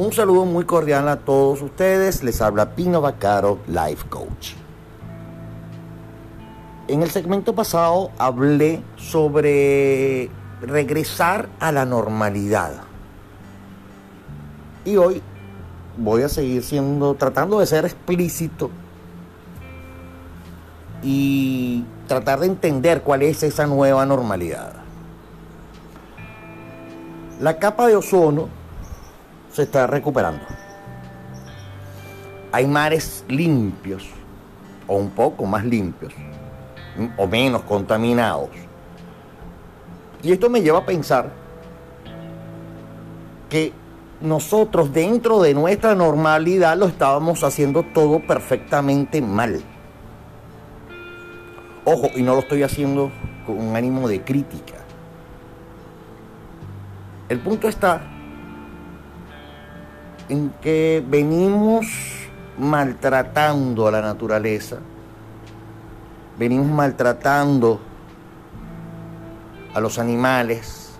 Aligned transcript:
Un 0.00 0.14
saludo 0.14 0.46
muy 0.46 0.64
cordial 0.64 1.06
a 1.10 1.18
todos 1.18 1.60
ustedes. 1.60 2.22
Les 2.22 2.40
habla 2.40 2.74
Pino 2.74 3.02
Bacaro, 3.02 3.58
Life 3.66 4.08
Coach. 4.08 4.54
En 6.88 7.02
el 7.02 7.10
segmento 7.10 7.54
pasado 7.54 8.10
hablé 8.16 8.82
sobre 8.96 10.30
regresar 10.62 11.50
a 11.60 11.70
la 11.70 11.84
normalidad. 11.84 12.70
Y 14.86 14.96
hoy 14.96 15.20
voy 15.98 16.22
a 16.22 16.30
seguir 16.30 16.62
siendo, 16.62 17.12
tratando 17.12 17.60
de 17.60 17.66
ser 17.66 17.84
explícito 17.84 18.70
y 21.02 21.84
tratar 22.08 22.40
de 22.40 22.46
entender 22.46 23.02
cuál 23.02 23.20
es 23.20 23.42
esa 23.42 23.66
nueva 23.66 24.06
normalidad. 24.06 24.72
La 27.38 27.58
capa 27.58 27.86
de 27.86 27.96
ozono 27.96 28.59
se 29.52 29.62
está 29.62 29.86
recuperando. 29.86 30.44
Hay 32.52 32.66
mares 32.66 33.24
limpios, 33.28 34.08
o 34.86 34.96
un 34.96 35.10
poco 35.10 35.46
más 35.46 35.64
limpios, 35.64 36.12
o 37.16 37.26
menos 37.26 37.62
contaminados. 37.62 38.50
Y 40.22 40.32
esto 40.32 40.50
me 40.50 40.60
lleva 40.60 40.80
a 40.80 40.86
pensar 40.86 41.30
que 43.48 43.72
nosotros 44.20 44.92
dentro 44.92 45.40
de 45.40 45.54
nuestra 45.54 45.94
normalidad 45.94 46.76
lo 46.76 46.86
estábamos 46.86 47.42
haciendo 47.42 47.82
todo 47.82 48.20
perfectamente 48.20 49.22
mal. 49.22 49.62
Ojo, 51.84 52.10
y 52.14 52.22
no 52.22 52.34
lo 52.34 52.40
estoy 52.40 52.62
haciendo 52.62 53.10
con 53.46 53.58
un 53.58 53.74
ánimo 53.74 54.08
de 54.08 54.22
crítica. 54.22 54.74
El 57.28 57.40
punto 57.40 57.68
está 57.68 58.02
en 60.30 60.50
que 60.62 61.04
venimos 61.06 61.86
maltratando 62.56 63.88
a 63.88 63.90
la 63.90 64.00
naturaleza, 64.00 64.78
venimos 66.38 66.68
maltratando 66.68 67.80
a 69.74 69.80
los 69.80 69.98
animales, 69.98 70.92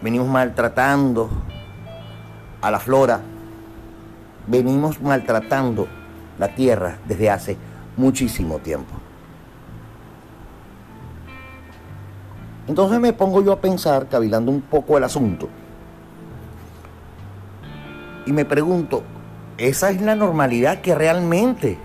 venimos 0.00 0.28
maltratando 0.28 1.30
a 2.60 2.70
la 2.70 2.78
flora, 2.78 3.20
venimos 4.46 5.02
maltratando 5.02 5.88
la 6.38 6.54
tierra 6.54 6.98
desde 7.08 7.28
hace 7.28 7.56
muchísimo 7.96 8.58
tiempo. 8.58 8.94
Entonces 12.68 13.00
me 13.00 13.12
pongo 13.12 13.42
yo 13.42 13.50
a 13.50 13.60
pensar, 13.60 14.06
cavilando 14.06 14.52
un 14.52 14.60
poco 14.60 14.96
el 14.96 15.02
asunto, 15.02 15.48
y 18.26 18.32
me 18.32 18.44
pregunto, 18.44 19.02
¿esa 19.58 19.90
es 19.90 20.00
la 20.00 20.14
normalidad 20.14 20.80
que 20.80 20.94
realmente 20.94 21.78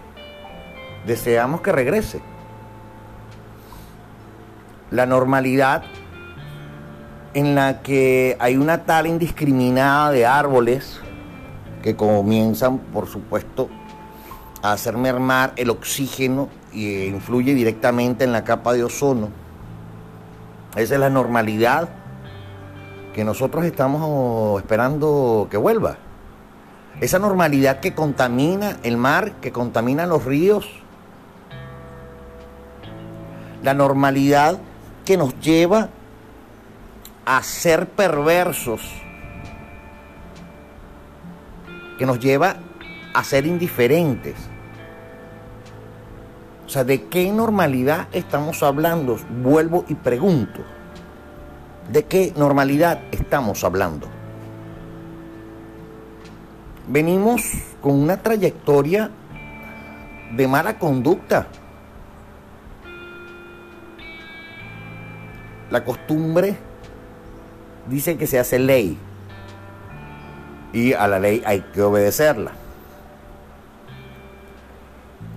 deseamos 1.06 1.62
que 1.62 1.72
regrese? 1.72 2.22
La 4.92 5.06
normalidad 5.06 5.84
en 7.34 7.56
la 7.56 7.82
que 7.82 8.38
hay 8.40 8.58
una 8.58 8.86
tala 8.86 9.08
indiscriminada 9.08 10.12
de 10.12 10.26
árboles 10.26 11.00
que 11.82 11.96
comienzan, 11.96 12.80
por 12.80 13.08
supuesto, 13.08 13.70
a 14.62 14.72
hacer 14.72 14.98
mermar 14.98 15.54
el 15.56 15.70
oxígeno 15.70 16.50
e 16.74 17.08
influye 17.08 17.54
directamente 17.54 18.24
en 18.24 18.32
la 18.32 18.44
capa 18.44 18.74
de 18.74 18.84
ozono. 18.84 19.30
Esa 20.76 20.94
es 20.96 21.00
la 21.00 21.10
normalidad 21.10 21.90
que 23.14 23.24
nosotros 23.24 23.66
estamos 23.66 24.60
esperando 24.62 25.48
que 25.50 25.58
vuelva. 25.58 25.98
Esa 27.00 27.20
normalidad 27.20 27.80
que 27.80 27.94
contamina 27.94 28.78
el 28.82 28.98
mar, 28.98 29.34
que 29.34 29.52
contamina 29.52 30.08
los 30.08 30.26
ríos. 30.26 30.68
La 33.62 33.76
normalidad 33.76 34.58
que 35.06 35.16
nos 35.16 35.40
lleva 35.40 35.90
a 37.26 37.44
ser 37.44 37.88
perversos, 37.90 38.82
que 42.00 42.06
nos 42.06 42.20
lleva 42.20 42.58
a 43.14 43.24
ser 43.24 43.46
indiferentes. 43.46 44.36
O 46.66 46.70
sea, 46.70 46.84
¿de 46.84 47.04
qué 47.06 47.32
normalidad 47.32 48.08
estamos 48.12 48.64
hablando? 48.64 49.20
Vuelvo 49.44 49.86
y 49.88 49.96
pregunto. 49.96 50.62
¿De 51.92 52.06
qué 52.06 52.34
normalidad 52.36 53.00
estamos 53.12 53.64
hablando? 53.64 54.17
Venimos 56.88 57.42
con 57.82 57.94
una 58.02 58.24
trayectoria 58.24 59.12
de 60.36 60.48
mala 60.48 60.80
conducta. 60.80 61.48
La 65.70 65.84
costumbre 65.84 66.56
dice 67.90 68.18
que 68.18 68.26
se 68.26 68.40
hace 68.40 68.58
ley 68.58 68.98
y 70.72 70.94
a 70.94 71.08
la 71.10 71.20
ley 71.20 71.44
hay 71.46 71.60
que 71.74 71.82
obedecerla. 71.82 72.52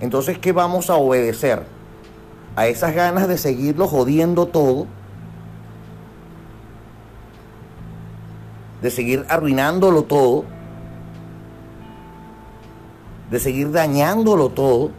Entonces, 0.01 0.39
¿qué 0.39 0.53
vamos 0.53 0.89
a 0.89 0.95
obedecer? 0.95 1.65
A 2.55 2.69
esas 2.69 2.95
ganas 2.95 3.27
de 3.27 3.39
seguirlo 3.39 3.89
jodiendo 3.89 4.47
todo, 4.47 4.87
de 8.83 8.91
seguir 8.91 9.27
arruinándolo 9.29 10.05
todo, 10.05 10.45
de 13.31 13.39
seguir 13.39 13.71
dañándolo 13.71 14.49
todo. 14.49 14.91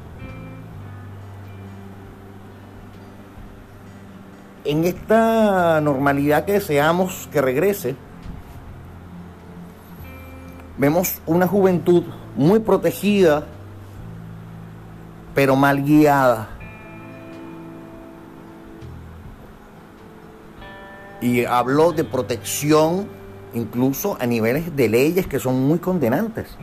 En 4.63 4.85
esta 4.85 5.81
normalidad 5.81 6.45
que 6.45 6.53
deseamos 6.53 7.27
que 7.31 7.41
regrese, 7.41 7.95
vemos 10.77 11.19
una 11.25 11.47
juventud 11.47 12.03
muy 12.35 12.59
protegida, 12.59 13.45
pero 15.35 15.55
mal 15.55 15.83
guiada. 15.83 16.49
Y 21.21 21.45
hablo 21.45 21.91
de 21.91 22.03
protección 22.03 23.07
incluso 23.53 24.17
a 24.19 24.25
niveles 24.25 24.75
de 24.75 24.89
leyes 24.89 25.27
que 25.27 25.39
son 25.39 25.67
muy 25.67 25.79
condenantes. 25.79 26.57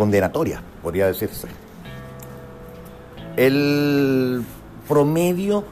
Condenatorias, 0.00 0.62
podría 0.82 1.08
decirse. 1.08 1.46
El 3.36 4.42
promedio 4.88 5.62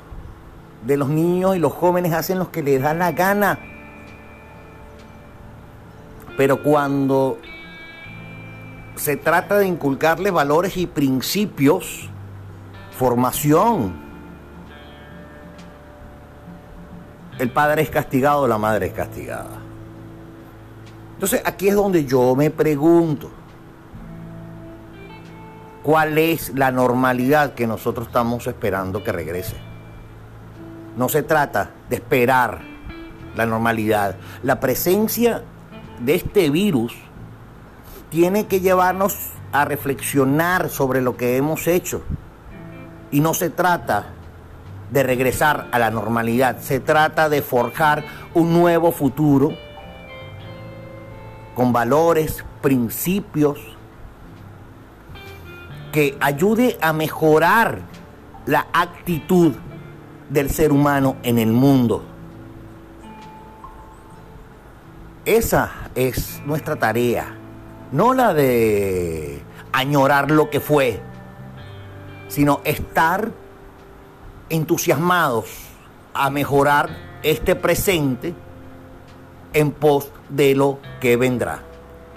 de 0.84 0.98
los 0.98 1.08
niños 1.08 1.56
y 1.56 1.58
los 1.58 1.72
jóvenes 1.72 2.12
hacen 2.12 2.38
lo 2.38 2.50
que 2.52 2.62
les 2.62 2.82
da 2.82 2.92
la 2.92 3.12
gana. 3.12 3.58
Pero 6.36 6.62
cuando 6.62 7.38
se 8.96 9.16
trata 9.16 9.56
de 9.56 9.66
inculcarles 9.66 10.30
valores 10.30 10.76
y 10.76 10.86
principios, 10.86 12.10
formación, 12.98 13.94
el 17.38 17.50
padre 17.50 17.80
es 17.80 17.88
castigado, 17.88 18.46
la 18.46 18.58
madre 18.58 18.88
es 18.88 18.92
castigada. 18.92 19.56
Entonces 21.14 21.40
aquí 21.46 21.68
es 21.68 21.74
donde 21.74 22.04
yo 22.04 22.36
me 22.36 22.50
pregunto, 22.50 23.37
¿cuál 25.88 26.18
es 26.18 26.52
la 26.54 26.70
normalidad 26.70 27.54
que 27.54 27.66
nosotros 27.66 28.08
estamos 28.08 28.46
esperando 28.46 29.02
que 29.02 29.10
regrese? 29.10 29.56
No 30.98 31.08
se 31.08 31.22
trata 31.22 31.70
de 31.88 31.96
esperar 31.96 32.60
la 33.34 33.46
normalidad. 33.46 34.16
La 34.42 34.60
presencia 34.60 35.44
de 35.98 36.14
este 36.14 36.50
virus 36.50 36.92
tiene 38.10 38.46
que 38.46 38.60
llevarnos 38.60 39.30
a 39.50 39.64
reflexionar 39.64 40.68
sobre 40.68 41.00
lo 41.00 41.16
que 41.16 41.38
hemos 41.38 41.66
hecho. 41.66 42.02
Y 43.10 43.20
no 43.20 43.32
se 43.32 43.48
trata 43.48 44.08
de 44.90 45.02
regresar 45.02 45.68
a 45.72 45.78
la 45.78 45.90
normalidad, 45.90 46.58
se 46.58 46.80
trata 46.80 47.30
de 47.30 47.40
forjar 47.40 48.04
un 48.34 48.52
nuevo 48.52 48.92
futuro 48.92 49.54
con 51.54 51.72
valores, 51.72 52.44
principios, 52.60 53.77
que 55.92 56.16
ayude 56.20 56.78
a 56.80 56.92
mejorar 56.92 57.80
la 58.46 58.66
actitud 58.72 59.52
del 60.28 60.50
ser 60.50 60.72
humano 60.72 61.16
en 61.22 61.38
el 61.38 61.52
mundo. 61.52 62.04
Esa 65.24 65.70
es 65.94 66.42
nuestra 66.46 66.76
tarea, 66.76 67.36
no 67.92 68.14
la 68.14 68.32
de 68.32 69.42
añorar 69.72 70.30
lo 70.30 70.48
que 70.48 70.60
fue, 70.60 71.00
sino 72.28 72.60
estar 72.64 73.30
entusiasmados 74.48 75.46
a 76.14 76.30
mejorar 76.30 76.88
este 77.22 77.54
presente 77.54 78.34
en 79.52 79.70
pos 79.70 80.10
de 80.28 80.54
lo 80.54 80.78
que 81.00 81.16
vendrá. 81.16 81.62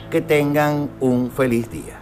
Que 0.10 0.22
tengan 0.22 0.90
un 1.00 1.32
feliz 1.32 1.70
día. 1.70 2.01